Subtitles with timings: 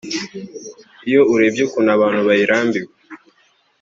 [1.07, 2.91] iyo urebye ukuntu abantu bayirambiwe